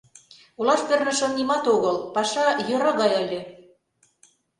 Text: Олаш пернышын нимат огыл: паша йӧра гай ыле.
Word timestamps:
Олаш 0.59 0.81
пернышын 0.87 1.31
нимат 1.37 1.63
огыл: 1.75 1.97
паша 2.15 2.45
йӧра 2.67 2.91
гай 3.01 3.11
ыле. 3.23 3.39